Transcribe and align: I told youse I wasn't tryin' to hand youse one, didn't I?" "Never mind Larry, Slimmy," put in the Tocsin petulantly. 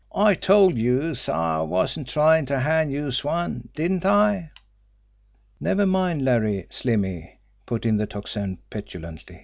I 0.15 0.33
told 0.33 0.79
youse 0.79 1.29
I 1.29 1.59
wasn't 1.61 2.07
tryin' 2.07 2.47
to 2.47 2.59
hand 2.61 2.89
youse 2.89 3.23
one, 3.23 3.69
didn't 3.75 4.03
I?" 4.03 4.49
"Never 5.59 5.85
mind 5.85 6.25
Larry, 6.25 6.65
Slimmy," 6.71 7.37
put 7.67 7.85
in 7.85 7.97
the 7.97 8.07
Tocsin 8.07 8.57
petulantly. 8.71 9.39